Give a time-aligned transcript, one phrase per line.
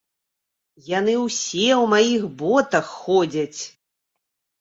[0.99, 3.61] Яны ўсе ў маіх ботах ходзяць!